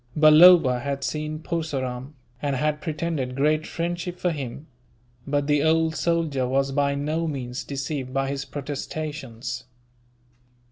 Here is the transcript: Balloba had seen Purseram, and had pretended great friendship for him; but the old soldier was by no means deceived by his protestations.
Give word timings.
Balloba 0.17 0.79
had 0.79 1.03
seen 1.03 1.37
Purseram, 1.37 2.15
and 2.41 2.55
had 2.55 2.81
pretended 2.81 3.35
great 3.35 3.67
friendship 3.67 4.17
for 4.17 4.31
him; 4.31 4.65
but 5.27 5.45
the 5.45 5.61
old 5.61 5.95
soldier 5.95 6.47
was 6.47 6.71
by 6.71 6.95
no 6.95 7.27
means 7.27 7.63
deceived 7.63 8.11
by 8.11 8.27
his 8.29 8.43
protestations. 8.43 9.65